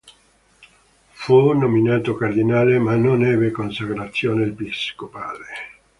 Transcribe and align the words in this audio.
Fu 1.11 1.51
nominato 1.53 2.15
cardinale 2.15 2.79
ma 2.79 2.95
non 2.95 3.23
ebbe 3.23 3.51
consacrazione 3.51 4.45
episcopale. 4.47 5.45